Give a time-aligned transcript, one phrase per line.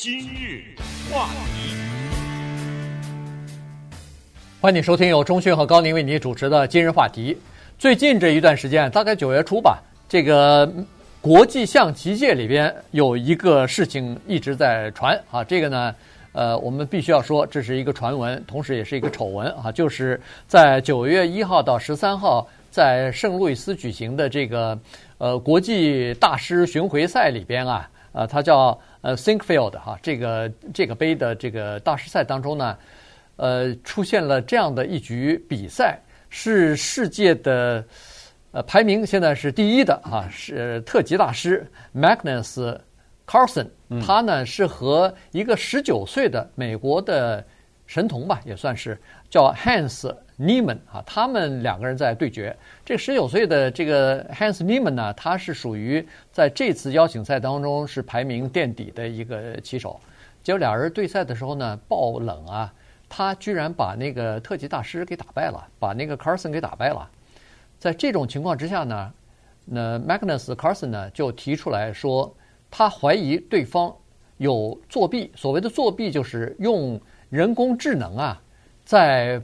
[0.00, 0.62] 今日
[1.10, 1.74] 话题，
[4.60, 7.34] 欢迎收听由钟迅和高宁为你主持的《今日话题》。
[7.80, 10.72] 最近这一段时间，大概九月初吧，这个
[11.20, 15.42] 国际象棋界里边有一个事情一直在传啊。
[15.42, 15.92] 这个呢，
[16.30, 19.72] 呃，我们必须要说，这是一个传闻，同时也是一个丑闻啊。
[19.72, 24.78] 就是在九月一号到十三号，在圣路易斯举行的这个
[25.18, 28.78] 呃国际大师巡回赛里边啊，呃，它叫。
[29.00, 32.76] 呃，Thinkfield 哈，这个这个杯的这个大师赛当中呢，
[33.36, 35.98] 呃，出现了这样的一局比赛，
[36.28, 37.84] 是世界的
[38.50, 42.78] 呃排名现在是第一的哈，是特级大师 Magnus
[43.26, 43.68] Carlsen，
[44.04, 47.44] 他呢是和一个十九岁的美国的
[47.86, 48.98] 神童吧，也算是
[49.30, 50.14] 叫 Hans。
[50.38, 52.56] Niman 啊，他们两个人在对决。
[52.84, 60.00] 这十九岁的这个 Hans Neiman 呢，他是属于在这次邀请赛当中是排名垫底的一个棋手。
[60.42, 62.72] 结果俩人对赛的时候呢，爆冷啊，
[63.08, 67.10] 他居然把那个特级大师给打败了，把那个 Carson 给打败了。
[67.78, 69.12] 在这种情况之下呢，
[69.64, 72.32] 那 Magnus Carson 呢就提出来说，
[72.70, 73.94] 他怀疑对方
[74.36, 75.32] 有作弊。
[75.34, 78.40] 所谓的作弊，就是用人工智能啊，
[78.84, 79.42] 在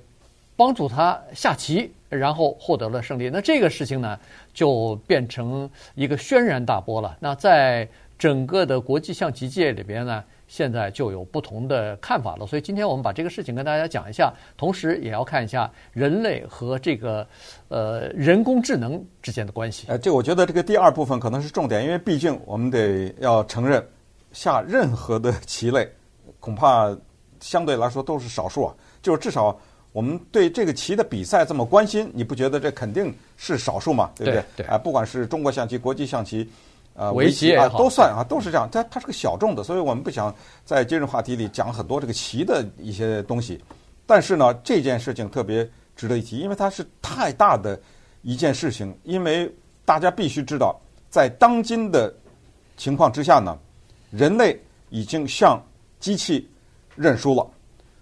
[0.57, 3.29] 帮助他下棋，然后获得了胜利。
[3.29, 4.19] 那这个事情呢，
[4.53, 7.17] 就变成一个轩然大波了。
[7.19, 12.47] 那在整个的国际象棋界里边呢，现在就有不同的看法了。
[12.47, 17.27] 所以今天我们把这个事情跟大家讲一下，同时也要看一下人类和这个
[17.67, 19.87] 呃人工智能之间的关系。
[19.89, 23.85] 呃，这我觉得这个第二部分可能是重点，因为毕竟我们得要承认，
[24.33, 25.91] 下任何的棋类，
[26.39, 26.97] 恐怕
[27.41, 29.59] 相对来说都是少数啊，就是至少。
[29.95, 34.11] 我们对这个棋的比赛这么关心，你不觉得这肯定是少数嘛？
[34.17, 34.45] 对不对？
[34.57, 34.67] 对。
[34.67, 36.51] 啊，不管是中国象棋、国际象棋，
[36.95, 38.69] 呃，围棋啊，都算啊，都是这样。
[38.73, 40.35] 它它是个小众的，所以我们不想
[40.65, 43.63] 在今日话题里讲很多这个棋的一些东西。
[44.05, 47.81] 但是呢，这件事情特别值得一提，因为它是太大的
[48.23, 48.93] 一件事情。
[49.05, 49.49] 因为
[49.85, 50.75] 大家必须知道，
[51.09, 52.13] 在当今的
[52.77, 53.57] 情况之下呢，
[54.11, 54.61] 人类
[54.91, 55.65] 已经向
[56.01, 56.51] 机器
[56.97, 57.49] 认输了，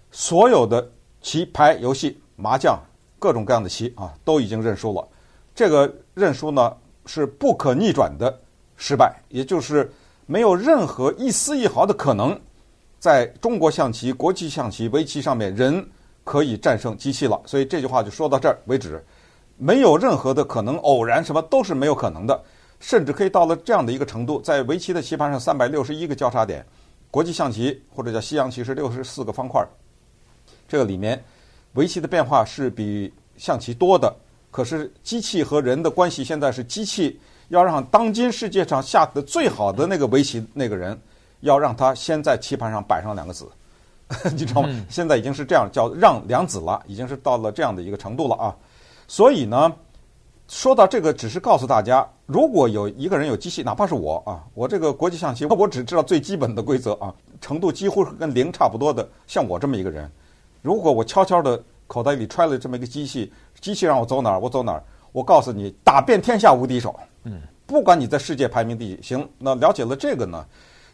[0.09, 0.89] 所有的。
[1.23, 2.77] 棋牌游戏、麻将，
[3.17, 5.07] 各种各样的棋啊，都已经认输了。
[5.55, 6.75] 这个认输呢，
[7.05, 8.39] 是不可逆转的
[8.75, 9.91] 失败，也就是
[10.25, 12.37] 没有任何一丝一毫的可能，
[12.99, 15.83] 在中国象棋、国际象棋、围棋上面，人
[16.23, 17.41] 可以战胜机器了。
[17.45, 19.03] 所以这句话就说到这儿为止，
[19.57, 22.43] 没有任何的可能，偶然什么都是没有可能的，
[22.79, 26.65] 甚至可以到了这样的一个程度，在围棋的棋盘上三百六十一个交叉点，
[27.09, 29.65] 国际象棋或者叫西洋棋是六十四个方块。
[30.73, 31.23] 这个里面，
[31.73, 34.11] 围棋的变化是比象棋多的。
[34.49, 37.19] 可是机器和人的关系现在是机器
[37.49, 40.99] 要让当今世界上下的最好的那个围棋那个人，
[41.41, 43.47] 要让他先在棋盘上摆上两个子，
[44.33, 44.69] 你知道吗？
[44.89, 48.55] 现在已经是这样叫让两子了，已经是到了这样的一个程度了啊。
[49.07, 49.71] 所以呢，
[50.47, 60.11] 说到这个，只是告诉大家，如果有一个人有机器，哪怕是我啊，我这个国际象棋，我只知道最基本的规则啊，程度几乎是跟零差不多的，像我这么一个人。
[60.63, 64.81] 如果我悄悄的口袋里揣了这么一个机器，机器让我走哪儿我走哪儿，
[65.11, 66.97] 我告诉你，打遍天下无敌手。
[67.25, 70.45] 嗯，不管你在世界排名第几，行，那了解了这个呢，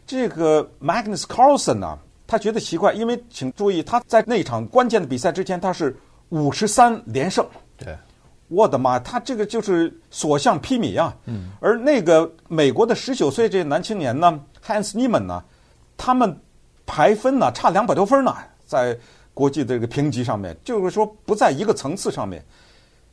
[0.04, 5.96] 这个 Magnus Carlsen 呢，他觉得奇怪，因为请注意，他在那场关键的比赛之前，他是
[6.30, 7.46] 五十三连胜。
[7.78, 7.96] 对，
[8.48, 11.16] 我的妈，他这个就是所向披靡啊。
[11.26, 15.44] 嗯，而那个美国的十九岁这男青年呢，Hans Niemann 呢，
[15.96, 16.36] 他们
[16.84, 18.34] 排分呢差两百多分呢，
[18.66, 18.98] 在。
[19.34, 22.44] 国际的这个评级上面，就是说不在一个层次上面。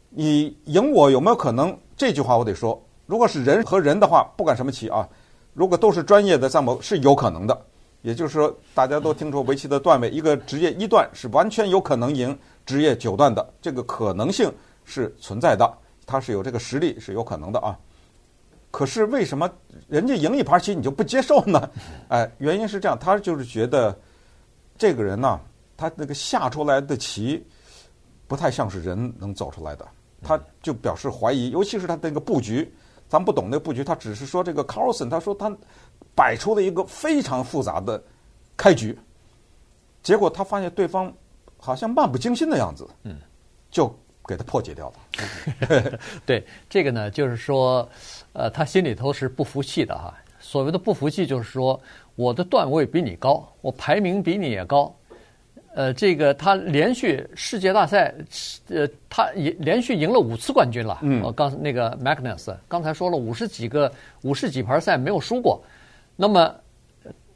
[0.09, 1.78] 你赢我有没有可能？
[1.95, 5.07] 这句话我得说，如果是人和人的话，不管什么棋啊，
[5.53, 7.66] 如果都是专业的战谋，是有可能的。
[8.03, 14.51] 也就是说，大家都听说围棋的段位，一个职业一段是完全有可能赢职业九段的，这个可能性
[14.85, 15.69] 是存在的，
[16.05, 17.78] 他是有这个实力是有可能的啊。
[18.72, 19.49] 可是为什么
[19.88, 21.69] 人家赢一盘棋你就不接受呢？
[22.07, 23.97] 哎，原因是这样，他就是觉得
[24.78, 25.40] 这个人呢。
[25.78, 27.46] 他那个下出来的棋
[28.28, 29.88] 不太像是人能走出来的，
[30.24, 32.74] 他就表示怀疑，尤其是他那个布局，
[33.08, 35.56] 咱不懂那个布局，他只是说这个 Carlson，他说他
[36.16, 38.03] 摆出了一个非常复杂的
[38.58, 38.97] 开局，
[40.02, 41.14] 结果他发现对方
[41.59, 43.16] 好像漫不经心的样子，嗯，
[43.70, 43.88] 就
[44.26, 46.00] 给他破解掉了。
[46.26, 47.88] 对，这个呢，就是说，
[48.34, 50.14] 呃，他心里头是不服气的哈。
[50.40, 51.80] 所谓的不服气，就是说
[52.16, 54.94] 我的段位比你高，我排名比你也高。
[55.78, 58.12] 呃，这个他连续世界大赛，
[58.70, 60.97] 呃，他也连续赢了五次冠军了。
[61.03, 63.91] 嗯，我刚那个 Magnus 刚才说了五十几个
[64.24, 65.62] 五十几盘赛没有输过，
[66.16, 66.52] 那么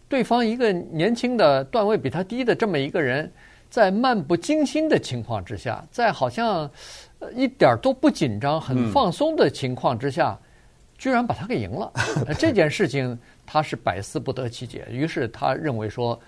[0.10, 3.32] 对方一个年轻的段位比他低的这么一个人，
[3.70, 6.68] 在漫不经心的情况之下，在好像
[7.36, 10.42] 一点都不紧张、很放松的情况之下，嗯、
[10.98, 11.94] 居然把他给赢了。
[12.40, 13.16] 这件事情
[13.46, 16.20] 他是百思不得其解，于是他认为说，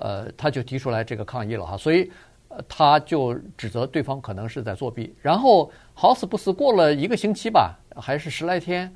[0.00, 1.76] 呃，他就提出来这个抗议了哈。
[1.76, 2.10] 所以，
[2.68, 5.14] 他就指责对方可能是在作弊。
[5.22, 8.92] 然后好死不死过了一个星期吧，还是十来天，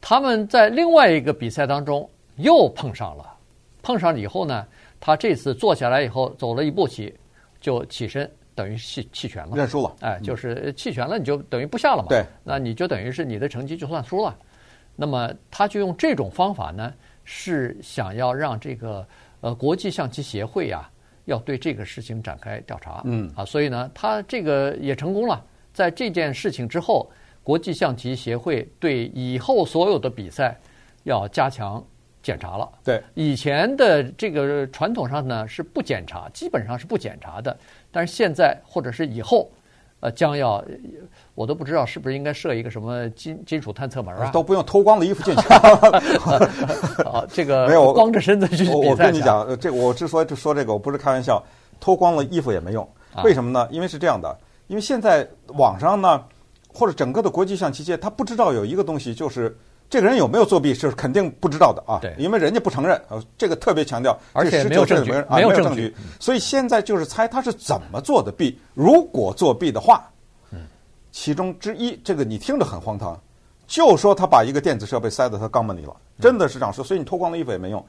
[0.00, 3.36] 他们在另外一个比赛当中又碰上了。
[3.82, 4.66] 碰上了以后呢，
[5.00, 7.12] 他这次坐下来以后走了一步棋，
[7.60, 9.94] 就起身，等于弃弃权了，认输了。
[10.00, 12.08] 哎，就是弃权了，你就等于不下了嘛。
[12.08, 14.34] 对，那你就等于是你的成绩就算输了。
[14.96, 19.06] 那么他就用这种方法呢，是想要让这个
[19.44, 20.90] 呃国际象棋协会呀、啊，
[21.26, 23.02] 要对这个事情展开调查。
[23.04, 25.44] 嗯啊，所以呢，他这个也成功了。
[25.74, 27.10] 在这件事情之后，
[27.42, 30.58] 国际象棋协会对以后所有的比赛
[31.02, 31.84] 要加强。
[32.24, 37.54] 检查了，对以前的这个传统上呢是不检查，基本上是不检查的。
[37.92, 39.52] 但是现在或者是以后，
[40.04, 40.62] 呃，将要
[41.34, 44.30] 我都不知道是不是应该设一个什么金金属探测门啊？
[44.30, 45.48] 都不用脱光了衣服进去。
[47.08, 48.74] 啊，这个没有光着身子去比赛。
[48.74, 51.42] 我我跟你讲，这我之所以说这个，我不是开玩笑，
[51.80, 52.86] 脱光了衣服也没用。
[53.22, 53.66] 为什么呢？
[53.70, 54.36] 因为是这样的，
[54.66, 56.22] 因为现在网上呢，
[56.70, 59.56] 或者整个的国际象棋界，他不知道有一个东西就是。
[59.90, 63.00] 这个人有没有作弊是肯定不知道的啊，对，因为人家不承认，
[63.38, 68.58] 这个特别强调，而且没有证据，没有证据，所以现在就是猜他是怎么做的弊。
[68.74, 70.10] 如果作弊的话，
[71.12, 73.16] 其中之一，这个你听着很荒唐，
[73.68, 77.84] 就说他把一个电子设备塞到他肛门里了，真的是这样说，所以你脱光了衣服也没用。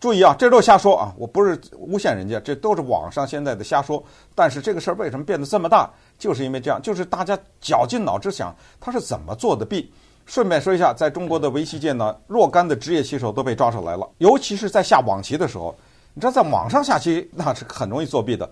[0.00, 4.02] 注意啊，这都是瞎说啊，我不是诬陷人家，这都是网上现在的瞎说。
[4.34, 9.92] 但是这个事儿为什么变得这么大，就是因为这样，就是大家绞尽脑汁想他是怎么做的弊。
[10.26, 14.08] 顺便说一下，在中国的围棋界呢，若干的职业棋手都被抓出来了。
[14.18, 15.74] 尤其是在下网棋的时候，
[16.14, 18.48] 你知道，在网上下棋那是很容易作弊的，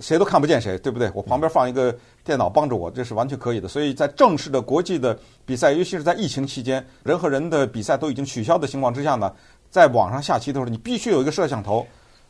[0.00, 1.10] 谁都看不见谁，对不对？
[1.14, 1.92] 我旁边放一个
[2.24, 3.66] 电脑帮着我，这是完全可以的。
[3.66, 9.32] 所以在正式的国际的比赛，尤其是在疫情期间，人和人的比赛都已经取消的情况之下呢，
[9.68, 11.84] 在网上下棋的时候，你必须有一个摄像头，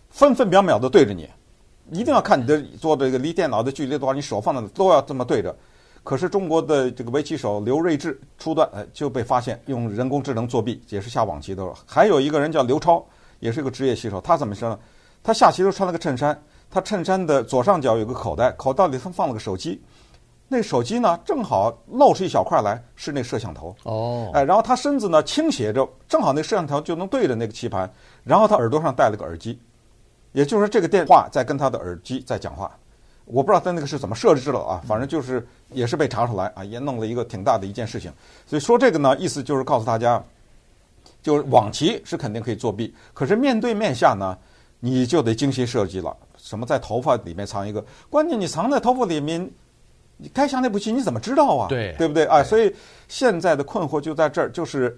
[0.08, 1.28] 分分秒秒的对着你，
[1.92, 5.54] 一定要看你的做这个离电脑的距离多少，你手放的都要这么对着。
[6.06, 11.66] 可是中国的这个围棋手刘睿智初段呃就被发现用人工智能作弊，也是下网棋的。
[11.84, 13.04] 还有一个人叫刘超，
[13.40, 14.78] 也是一个职业棋手，他怎么说呢？
[15.24, 19.82] 他下棋都穿了个衬衫，他衬衫的左上角有个口袋，口袋里他放了个手机，
[20.46, 23.74] 那手机呢正好露出一小块来，是那摄像头。
[23.82, 27.92] 哦，哎，然后他身子呢倾斜着，正好那摄像头就能对着那个棋盘，
[28.22, 29.58] 然后他耳朵上戴了个耳机，
[30.30, 32.70] 也就是说这个电话在跟他的耳机在讲话。
[33.26, 38.12] 我不知道他那个是怎么设置了啊，反正就是也是被查出来啊，也弄了一个挺大的一件事情。
[38.46, 40.23] 所以说这个呢，意思就是告诉大家，
[41.23, 44.38] 就是网棋是肯定可以作弊，可是面对面下呢，
[44.78, 46.17] 你就得精心设计了。
[46.38, 49.50] 什么在头发里面藏一个，关键你藏在头发里面，
[50.17, 51.67] 你该下那步棋你怎么知道啊？
[51.69, 52.44] 对，对不对啊？
[52.44, 52.73] 所以
[53.08, 54.96] 现在的困惑就在这儿，就是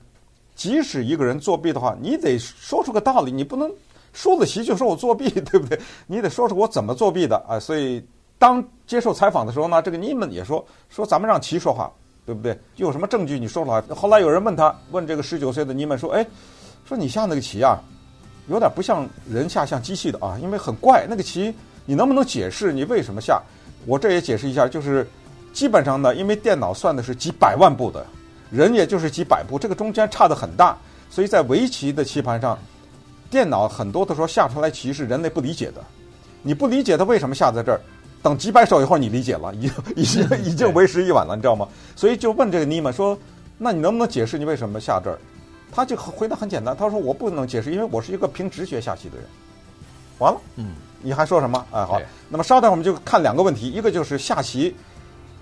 [0.54, 3.72] 即使一个人作弊的话，你得说出个道理，你不能
[4.12, 5.80] 输了棋就说我作弊，对不对？
[6.06, 8.04] 你得说说我怎么作弊的啊，所以。
[8.38, 11.90] 当接受采访的时候呢，这个尼曼也说说咱们让棋说话，
[12.24, 12.56] 对不对？
[12.76, 13.82] 有什么证据你说出来。
[13.94, 16.24] 后来有人问他，问这个十九岁的尼曼说：“哎，
[16.84, 17.78] 说你下那个棋啊，
[18.46, 21.04] 有点不像人下，像机器的啊，因为很怪。
[21.08, 21.52] 那个棋
[21.84, 23.42] 你能不能解释你为什么下？
[23.86, 25.06] 我这也解释一下，就是
[25.52, 28.06] 基本上呢，因为电脑算的是几百万步的，
[28.50, 30.76] 人也就是几百步，这个中间差得很大，
[31.10, 32.56] 所以在围棋的棋盘上，
[33.30, 35.82] 电脑很多的时候下出来棋是人类不理解的。
[36.42, 37.80] 你不理解他为什么下在这儿。”
[38.22, 41.68] 等几百手以后，你理解了，已经已经已经为时已晚了，你知道吗？
[41.94, 43.16] 所以就问这个尼玛说
[43.56, 45.18] ：“那你能不能解释你为什么下这儿？”
[45.70, 49.26] 他就回答很简单，他说：“我不能解释，因为我是一个凭直觉下棋的人。”
[50.18, 51.64] 完了，嗯，你还说什么？
[51.70, 54.74] 哎，好，那么稍等，我们就看两个问题，一个就是下棋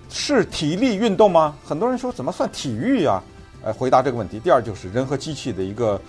[0.09, 1.55] 是体力运动吗？
[1.65, 3.21] 很多人说怎么算体育呀？
[3.63, 4.39] 哎，回答这个问题。
[4.39, 5.99] 第二就是人和机器的一个，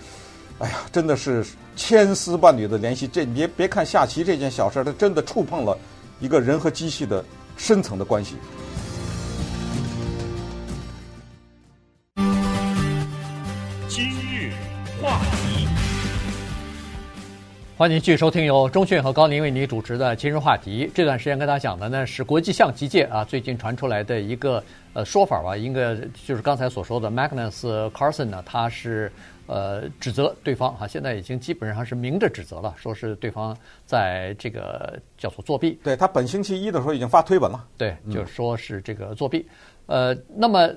[0.59, 1.47] 哎呀，真的是
[1.77, 3.09] 千丝万缕的联系。
[3.09, 5.79] 这你别别看下棋这件小事，它真的触碰了。
[6.21, 7.25] 一个人和机器的
[7.57, 8.37] 深层的关系。
[13.89, 14.53] 今日
[15.01, 15.69] 话题，
[17.79, 20.85] 欢迎继续收听由中讯和高宁为你主持的《今日话题》。
[20.93, 24.61] 这段时间跟大家讲的呢是国际象棋界啊最近传出来的一个
[24.95, 25.95] 呃说法吧，应该
[26.27, 29.13] 就是刚才所说的 Magnus Carlsen 呢，他是。
[29.47, 33.57] 呃，指责对方哈，现在已经基本上是明着指责了，说是对方
[33.87, 35.79] 在这个叫做作弊。
[35.83, 39.49] 对，他本星期一的时候已经发推文了，对，就是说是这个作弊。
[39.87, 40.69] 呃，那么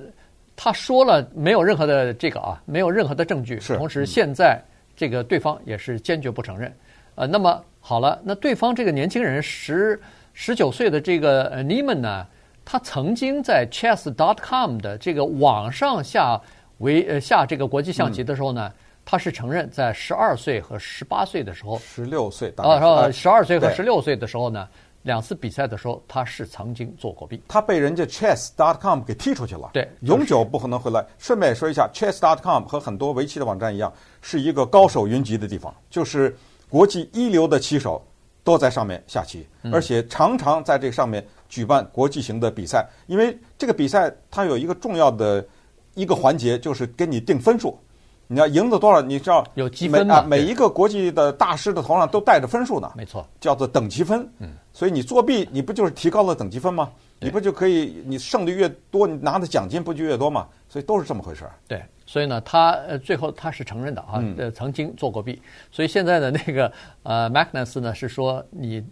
[0.56, 3.60] 他说了没有任何的这个啊，没有任何的证据。
[3.60, 3.76] 是。
[3.76, 4.58] 同时，现在
[4.96, 6.72] 这个对方也是坚决不承认。
[7.14, 10.00] 呃，那么好了，那对方这个年轻人十
[10.32, 12.26] 十九岁的这个呃 Niemann 呢，
[12.64, 16.40] 他曾经在 Chess.com 的这个网上下
[16.78, 18.72] 围呃下这个国际象棋的时候呢，嗯、
[19.04, 24.68] 他是承认在十二岁和十八岁的时候，十六岁啊，十二岁和十六岁的时候呢。
[25.02, 31.04] 两次比赛的时候，他是曾经做过弊，他被人家 Chess.com 给踢出去了，对，永久不可能回来。
[31.18, 36.36] 顺便说一下，Chess.com 和很多围棋的网站一样，是一个高手云集的地方，就是
[36.72, 38.02] 国际一流的棋手
[38.42, 42.88] 都在上面下棋，而且常常在这上面举办国际型的比赛。
[43.06, 45.46] 因为这个比赛它有一个重要的
[45.92, 47.78] 一个环节，就是给你定分数。
[48.26, 49.02] 你要赢得多少？
[49.02, 52.90] 你知道有积分啊，每一个国际的大师的头上都带着分数呢。
[52.96, 54.26] 没错，叫做等级分。
[54.38, 56.90] 嗯，所以你作弊，你不就是提高了等级分吗？
[57.20, 60.48] 你不就可以，你胜率越多，你拿的奖金不就越多吗？
[60.70, 61.52] 所以都是这么回事儿。
[61.68, 61.82] 对，
[62.12, 65.40] 所以呢，他呃最后他是承认的啊，呃曾经做过弊。
[65.70, 66.70] 所以现在的那个
[67.04, 68.84] 呃 Magnus 呢是说你。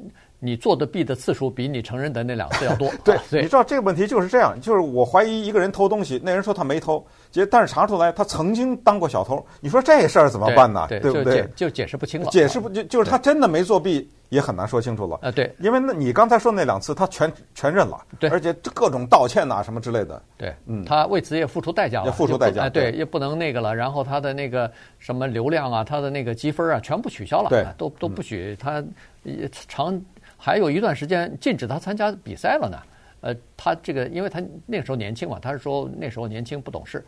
[0.42, 2.90] 你做的弊的次数比你承认的那两次要多。
[3.04, 10.86] 对，你知道这个问题就是这样，就是我怀疑一个人偷东西，那人说他没偷，结但是查出来他曾经当过小偷，你说这事儿怎么办呢？
[10.88, 11.48] 对，对不对？
[11.54, 12.30] 就解释不清了。
[12.30, 15.18] 解释不就就是他真的没作弊，也很难说清楚了。
[15.22, 20.22] 啊，对，因为那你刚才说那两次他全全认了，对，而且各种道歉呐什么之类的。
[20.36, 22.62] 对，嗯，他为此也付出代价了，也付出代价。
[22.62, 23.74] 哎，对，也不能那个了。
[23.74, 28.82] 然后他的那个什么流量啊，他的那个积分啊，全部取消了，对，都都不许他
[29.22, 30.00] 也长。
[30.42, 32.78] 还有一段时间禁止他参加比赛了呢，
[33.20, 37.04] 呃，他这个因为他那个时候年轻嘛，他是说那时候年轻不懂事。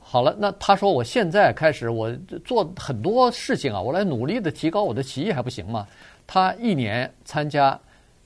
[0.00, 2.10] 好了，那他说我现在开始我
[2.44, 5.86] 做很多事情啊，我来努力的提高我的棋艺还不行吗？
[6.26, 7.78] 他一年参加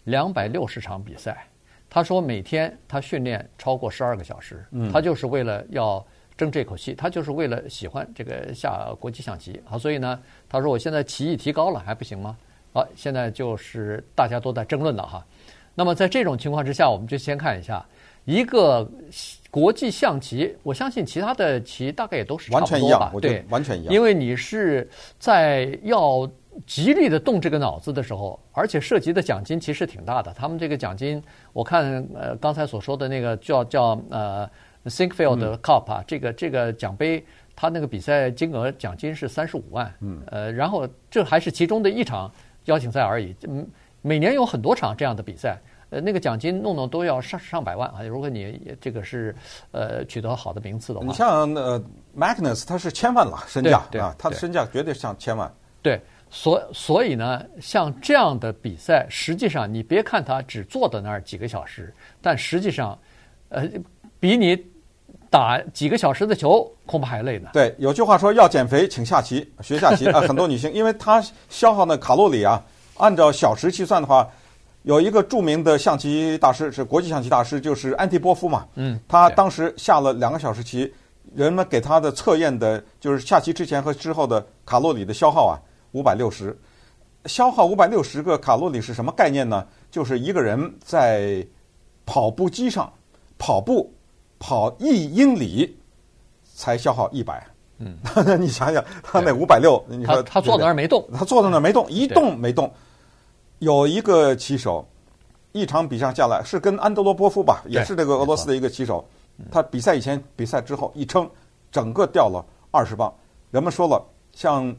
[0.04, 1.44] 两百六十场比赛，
[1.90, 6.04] 他说每天他训练超过十二个小时，他就是为了要
[6.36, 9.60] 争这口气，他就是为了喜欢这个下国际象棋。
[9.64, 12.36] 好，所以呢，他说我现在棋艺提高了还不行吗？
[12.72, 15.26] 好，现在就是大家都在争论了哈。
[15.74, 17.84] 那么在这种情况之下，我们就先看一下
[18.24, 18.86] 一个
[19.50, 20.54] 国际象棋。
[20.62, 23.94] 我相信其他的棋大概也都是差不多吧，对，完全一样。
[23.94, 24.88] 因为你是
[25.18, 26.28] 在要
[26.66, 30.32] 极力的动这个脑子的时候，而且涉及的奖金其实挺大的。
[30.34, 31.22] 他们这个奖金，
[31.54, 34.48] 我看呃刚才所说的那个叫叫呃
[34.84, 37.24] Sinquefield Cup 啊，嗯、这个这个奖杯，
[37.56, 42.30] 他那个比赛金额奖金是三十五万，嗯，呃，然后这还是其中的一场。
[42.66, 43.66] 邀请赛而已，嗯，
[44.02, 45.58] 每年有很多场这样的比赛，
[45.90, 48.02] 呃，那个奖金弄弄都要上上百万啊！
[48.02, 49.34] 如果你这个是
[49.70, 51.82] 呃取得好的名次的话，你像呃
[52.16, 55.52] Magnus 他是千万了身价啊，他的身价绝对上千万。
[55.80, 62.98] 对，所所以呢，像这样的比赛，实际上你别看他只坐在那儿几个小时，但实际上，
[63.48, 63.68] 呃，
[64.18, 64.56] 比你
[65.28, 67.50] 打几个小时的球恐怕还累呢。
[67.52, 70.20] 对，有句话说要减肥，请下棋，学下棋啊。
[70.20, 72.64] 很多女性，因为她消耗的卡路里啊，
[73.02, 74.28] 按照小时计算的话，
[74.82, 78.66] 有一个著名的象棋大师是国际象棋大师，就是安提波夫嘛。
[78.76, 78.98] 嗯。
[79.08, 80.92] 他当时下了两个小时棋，
[81.34, 85.58] 人们给他的测验的就是下棋之前和之后的卡路里的消耗啊，
[85.90, 86.56] 五百六十。
[87.26, 89.66] 消耗五百六十个卡路里是什么概念呢？
[89.90, 91.46] 就是一个人在
[92.06, 92.92] 跑步机上
[93.36, 93.92] 跑步。
[94.44, 95.78] 跑一英里
[96.52, 97.46] 才消耗一百，
[97.78, 97.96] 嗯，
[98.42, 102.68] 你想想，他那五百六，你说他坐在那儿没动，他坐在那儿没动，一动没动。
[103.62, 104.84] 有一个棋手，
[105.52, 109.08] 一场比赛下来是跟安德罗波夫吧，也是这个俄罗斯的一个棋手，
[109.52, 111.30] 他比赛以前、比赛之后一称，
[111.70, 113.14] 整个掉了二十磅。
[113.52, 114.74] 人们说了，像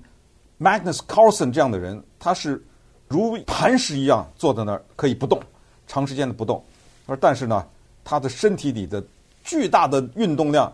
[0.60, 2.62] Magnus Carlsen 这样的人，他是
[3.08, 5.40] 如磐石一样坐在那儿可以不动，
[5.88, 6.62] 长时间的不动，
[7.06, 7.66] 而但是呢，
[8.04, 9.02] 他的身体里的
[9.46, 10.70] 巨大的运动量，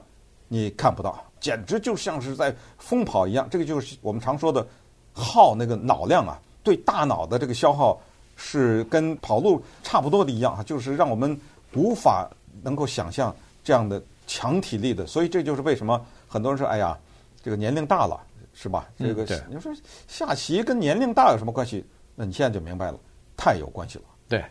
[0.47, 3.47] 你看不到，简直就像是在疯跑一样。
[3.51, 4.67] 这个就是我们常说的
[5.13, 7.99] 耗那个脑量啊，对大脑的这个消耗
[8.37, 11.35] 是跟跑路差不多的一样啊，就是让我们
[11.73, 12.29] 无法
[12.61, 15.07] 能够想象这样的强体力的。
[15.07, 16.95] 所以这就是为什么很多人说：“哎呀，
[17.43, 18.21] 这个年龄大了，
[18.53, 19.73] 是吧？” 这个你说
[20.07, 21.83] 下棋跟年龄大有什么关系？
[22.13, 22.99] 那你现在就明白了，
[23.35, 24.03] 太有关系了。
[24.27, 24.43] 对。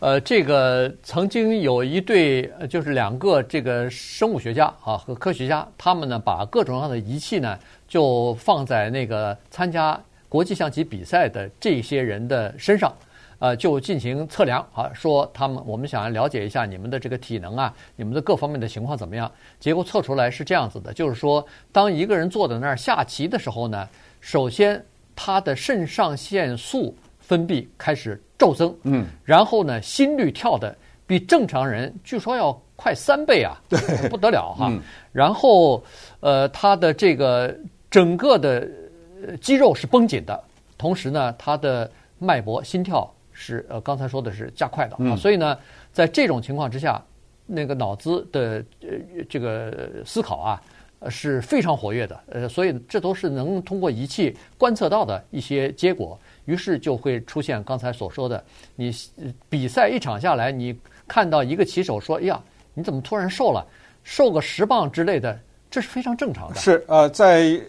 [0.00, 12.92] 呃，这个曾经有一对，就是两个这个生物学家啊和科学家，他们呢把各种各样的仪器呢就放在那个参加国际象棋比赛的这些人的身上，
[13.38, 19.30] 呃，就进行测量啊，说他们我们想要了解一下你们的这个体能啊，你们的各方面的情况怎么样？
[19.58, 23.88] 结果测出来是这样子的，就是说，当一个人坐在那儿下棋的时候呢，
[24.20, 24.84] 首先
[25.16, 28.20] 他的肾上腺素分泌开始。
[28.38, 30.72] 骤增，嗯，然后呢，心率跳的
[31.08, 34.72] 比正常人据说要快三倍啊，对，不得了哈。
[35.10, 35.82] 然后，
[36.20, 37.52] 呃，他的这个
[37.90, 38.68] 整个的呃
[39.40, 40.42] 肌肉是绷紧的，
[40.76, 45.58] 同时呢，他的脉搏、心跳是呃刚才说的是加快的啊，嗯、所以呢，
[45.92, 47.02] 在这种情况之下，
[47.46, 48.88] 那个脑子的呃
[49.28, 50.62] 这个思考啊。
[51.00, 58.44] 呃，是非常活跃的，呃，所以这都是能通过仪器观测到的一些结果，于是就会出现刚才所说的，
[58.74, 58.92] 你
[59.48, 62.42] 比赛一场下来，你看到一个棋手说：“哎呀，
[62.74, 63.64] 你怎么突然瘦了？
[64.02, 65.38] 瘦个十磅之类的，
[65.70, 67.60] 这是非常正常的。”是，呃，在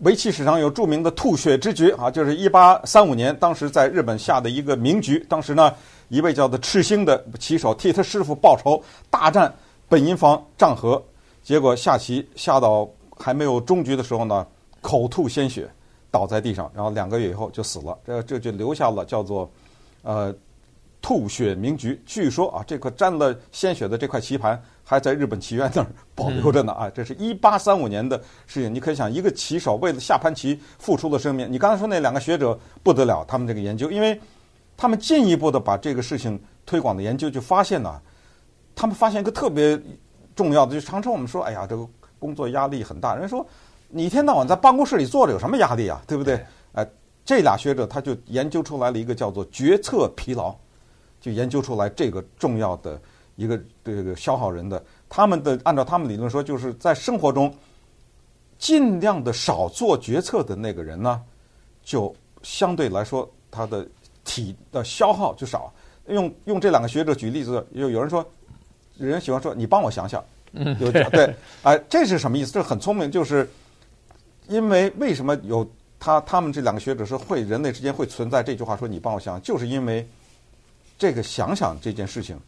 [0.00, 5.72] 围棋史上有著名的吐血之局啊，就是一八三五年，当时在日本下的一个名局，当时呢，
[6.08, 9.54] 一位叫做赤星的棋手替他师傅报仇，大战
[9.88, 11.02] 本因坊丈和。
[11.42, 14.46] 结果下棋下到还没有终局的时候呢，
[14.80, 15.70] 口吐鲜血，
[16.10, 17.96] 倒在地上，然后两个月以后就死了。
[18.06, 19.50] 这这就留下了叫做
[20.02, 20.34] 呃
[21.02, 22.02] 吐血名局。
[22.06, 26.88] 据说啊，这个沾了鲜血的这块棋盘还在日本棋院那儿保留着呢啊。
[26.90, 31.50] 这是一八三五年的事情，你可以想，一个棋手为了下盘棋付出了生命。
[31.50, 34.20] 你刚才说那两个学者不得了，他们这个研究，因为
[34.76, 38.00] 他们进一步的把这个事情推广的研究，就发现呢，
[38.76, 39.80] 他们发现一个特别。
[40.36, 41.86] 重要的就常常我们说，哎呀，这个
[42.18, 43.14] 工作压力很大。
[43.14, 43.46] 人说，
[43.86, 46.02] 你一天到晚在办公室里坐着，有什么压力啊？
[46.08, 46.44] 对不对？
[46.72, 46.84] 哎，
[47.24, 50.52] 这俩学者他就研究出来了一个叫做决策疲劳，
[51.20, 53.00] 就研究出来这个重要的
[53.36, 54.82] 一个这个消耗人的。
[55.08, 57.54] 他们的按照他们理论说，就是在生活中
[58.58, 61.22] 尽量的少做决策的那个人呢，
[61.82, 63.86] 就相对来说他的
[64.24, 65.72] 体的消耗就少。
[66.08, 68.24] 用用这两个学者举例子，有有人说。
[68.96, 70.24] 人喜欢说：“你帮我想想。”
[70.54, 72.52] 嗯，有对，哎，这是什么意思？
[72.52, 73.50] 这很聪明，就是
[74.46, 80.08] 因为为什么有他他们这两个学者说会人类之间会存在这句话说“你帮我想”，就是因为
[80.96, 82.38] 这个想想这件事情，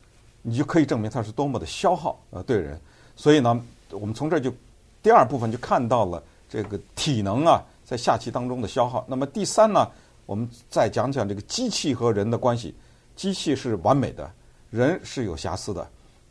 [0.49, 2.81] 你就可以证明它是多么的消耗呃对人。
[3.17, 3.61] 所以呢，
[3.91, 4.53] 我们从这就
[5.03, 9.05] 第二部分就看到了这个体能啊在下棋当中的消耗。
[9.09, 9.91] 那么第三呢，
[10.25, 12.73] 我们再讲讲这个机器和人的关系。
[13.17, 14.31] 机器是完美的，
[14.71, 15.85] 人是有瑕疵的。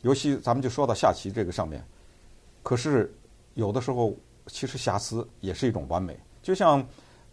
[0.04, 1.84] 尤其咱们就说到下棋这个上面，
[2.64, 3.14] 可是
[3.56, 4.16] 有的时候
[4.48, 6.18] 其实瑕疵也是一种完美。
[6.42, 6.82] 就像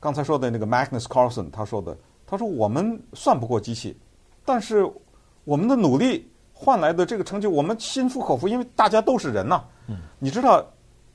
[0.01, 3.97] 刚才说的那个 Magnus Carlsen 他说的，他说我们算不过机器，
[4.45, 4.91] 但是
[5.45, 6.27] 我们的努力
[6.63, 9.65] 换来的这个成绩，我们心服口服，因为大家都是人呐。
[9.89, 9.97] 嗯。
[10.21, 10.65] 你知道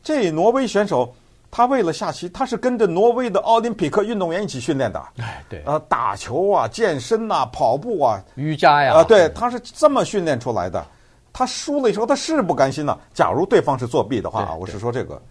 [0.03, 1.15] 这挪威选手，
[1.49, 5.01] 他为了下棋，他是跟着挪威的奥林匹克运动员一起训练的。
[5.19, 5.61] 哎，对。
[5.61, 8.95] 啊，打球啊，健身呐，跑步啊，瑜伽呀。
[8.95, 10.85] 啊，对，他是这么训练出来的。
[11.31, 12.97] 他输了以后，他是不甘心呐。
[13.13, 15.21] 假如对方是作弊的话，我是说这个。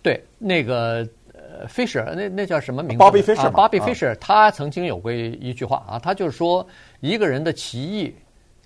[0.00, 3.50] 对，那个呃，Fisher，那那叫什么名字？Bobby Fischer。
[3.50, 6.64] Bobby Fischer，他曾经有过一句话啊，他就是说，
[7.00, 8.14] 一个人的棋艺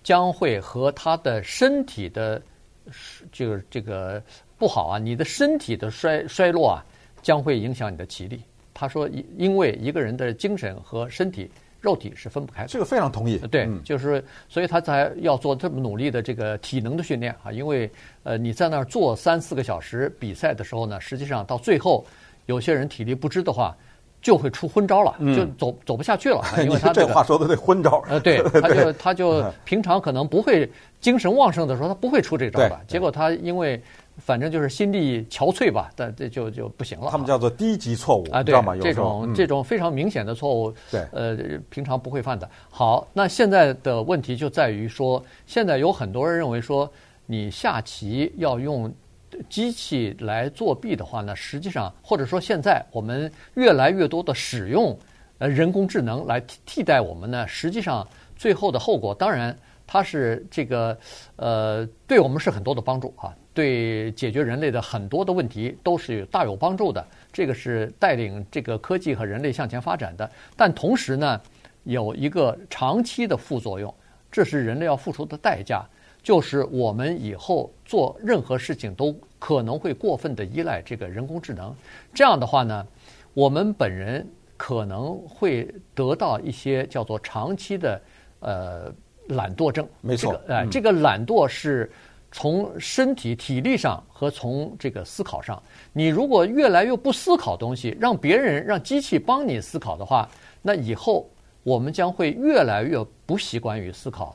[0.03, 2.41] 将会和他的身体的
[3.31, 4.23] 就是这个
[4.59, 6.85] 不好啊，你的身体的衰衰落啊，
[7.23, 8.43] 将会影响你的棋力。
[8.75, 11.51] 他说，因因为一个人的精神和身体。
[11.83, 13.37] 肉体是分不开的，这个非常同意。
[13.51, 17.91] 对，就是所以他才要做这么努力的这个体能的训练啊，因为
[18.23, 22.07] 呃你在那儿坐三四个小时，比赛的时候呢，实际上到最后
[22.47, 23.77] 有些人体力不支的话，
[24.23, 26.41] 就会出昏招了，就走走不下去了。
[26.65, 28.03] 因为他这话说的对，昏招。
[28.09, 32.81] 呃，对， 他就他就平常可能不会精神旺盛的时候，他不会出这招的。
[32.89, 33.83] 结果他因为。
[34.19, 37.09] 反正就是心力憔悴吧，但这就就不行了。
[37.11, 41.35] 他们叫做低级错误啊，对，这种这种非常明显的错误，对，呃，
[41.71, 42.47] 平常不会犯的。
[42.69, 46.89] 好，那现在的问题就在于说，现在有很多人认为说，
[47.25, 48.93] 你下棋要用
[49.49, 54.99] 机器来作弊的话呢，实际上或者说现在我们越来越多的使用
[55.39, 60.97] 呃人工智能来替替代我们呢，实际上最后的后果，当然它是这个
[61.37, 63.35] 呃，对我们是很多的帮助啊。
[63.55, 70.31] 对解决人类的很多的问题都是大有帮助的，这个是带领这个科技和人类向前发展的。
[70.57, 71.39] 但同时呢，
[71.85, 73.95] 有一个长期的副作用，
[74.31, 75.85] 这是人类要付出的代价，
[76.23, 81.75] 就是我们以后做任何事情都可能会过分的依赖这个人工智能。
[82.15, 82.87] 这样的话呢，
[83.35, 88.01] 我们本人可能会得到一些叫做长期的
[88.41, 88.95] 呃
[89.29, 89.89] 懒惰症。
[90.01, 91.91] 没错，哎，这个懒惰是。
[92.35, 100.27] 从身体体力上和从这个思考上，你如果越来越不思考东西，让别人让机器帮你思考的话，
[100.63, 101.29] 那以后
[101.63, 104.35] 我们将会越来越不习惯于思考。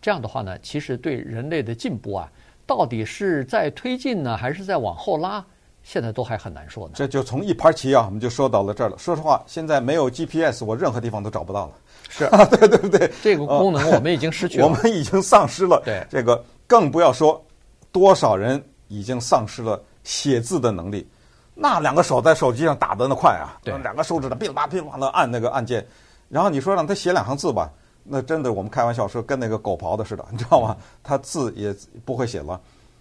[0.00, 2.30] 这样的话呢，其实对人类的进步啊，
[2.66, 5.44] 到底是在推进呢，还是在往后拉，
[5.82, 6.94] 现在都还很难说呢。
[6.96, 8.96] 这就从一盘棋啊，我们就说到了这儿了。
[8.98, 11.72] 说实话，现在没有 GPS，我任何地方都找不到了。
[12.08, 15.82] 是 啊，对对对，这个功能我们已经失去了，我们已经丧失了。
[15.84, 16.44] 对这个。
[16.70, 17.44] 更不要说
[17.90, 21.04] 多少人已经丧失了写字的能力。
[21.52, 25.84] 那两个手在手机上打的那快啊，对两个手指头噼里啪啦噼里啪啦按那个按键，
[26.28, 27.68] 然后你说让他写两行字吧，
[28.10, 30.76] 那真的我们开玩笑说跟那个狗刨的似的，你知道吗？
[31.02, 32.60] 他字也不会写了。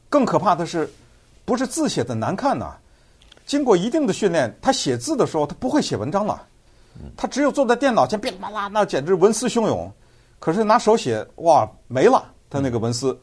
[0.09, 0.89] 更可怕的是，
[1.45, 2.79] 不是字写的难看呐、啊，
[3.45, 6.45] 经过一定的训练，他写字的时候他不会写文章了，
[7.17, 9.91] 他只有坐在电脑前噼里啪啦，那简直文思汹涌。
[10.39, 13.17] 可是拿手写，哇，没了，他那个文思。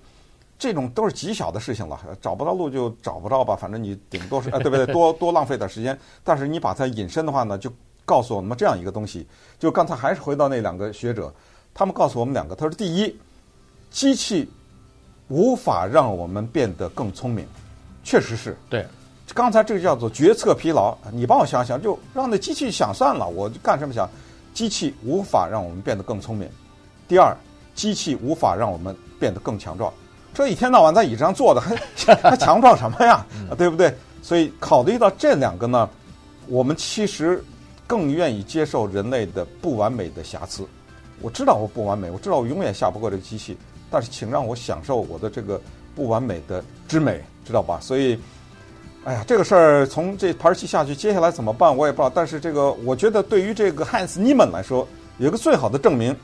[0.58, 4.86] 这种都是极小的事情了，找不到路就找不着吧，反正你顶多是啊，对不对？
[4.92, 5.98] 多多浪费点时间。
[6.24, 7.70] 但是你把它引申的话呢，就
[8.06, 9.26] 告诉我们这样一个东西。
[9.58, 11.30] 就刚才还是回到那两个学者，
[11.78, 13.14] 他们告诉我们两个，他说：第一，
[13.90, 14.48] 机器
[15.28, 17.46] 无法让我们变得更聪明，
[18.02, 18.56] 确实是。
[18.70, 18.86] 对，
[19.34, 20.96] 刚才这个叫做决策疲劳。
[21.12, 24.08] 你帮我想想，就让那机器想算了，我就干什么想？
[24.54, 26.48] 机器无法让我们变得更聪明。
[27.06, 27.36] 第二，
[27.74, 29.92] 机器无法让我们变得更强壮。
[30.32, 31.76] 这一天到晚在椅子上坐的，还
[32.30, 33.26] 还强壮什么呀？
[33.58, 33.94] 对不对？
[34.22, 35.86] 所以考虑到这两个呢，
[36.46, 37.44] 我们其实
[37.86, 40.66] 更愿意接受人类的不完美的瑕疵。
[41.20, 43.56] 我知道我不完美，我知道我永远下不过这个机器，
[43.90, 45.60] 但是请让我享受我的这个
[45.94, 47.78] 不完美的之美，知道吧？
[47.80, 48.18] 所以，
[49.04, 52.12] 哎呀，这个事儿从这盘棋下去，接下来怎么办我也不知道。
[52.14, 54.86] 但是这个，我觉得对于这个汉斯·尼曼来说，
[55.18, 56.14] 有一个最好的证明，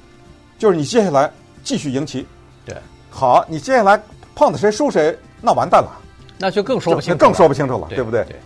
[0.59, 1.31] 就是你接下来
[1.64, 2.26] 继续赢棋。
[2.64, 2.76] 对。
[3.09, 4.00] 好，你接下来
[4.35, 5.90] 碰到谁输谁，那完蛋了，
[6.38, 8.24] 那就更说不清楚，更说不清楚了，对，对不对？
[8.24, 8.37] 对